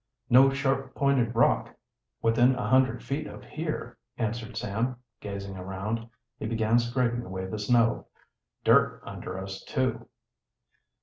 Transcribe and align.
"No 0.31 0.49
sharp 0.49 0.95
pointed 0.95 1.35
rock 1.35 1.75
within 2.23 2.55
a 2.55 2.67
hundred 2.67 3.03
feet 3.03 3.27
of 3.27 3.43
here," 3.43 3.99
answered 4.17 4.57
Sam, 4.57 4.95
gazing 5.19 5.55
around. 5.57 6.09
He 6.39 6.47
began 6.47 6.79
scraping 6.79 7.21
away 7.23 7.45
the 7.45 7.59
snow. 7.59 8.07
"Dirt 8.63 9.03
under 9.05 9.37
us, 9.37 9.61
too." 9.63 10.07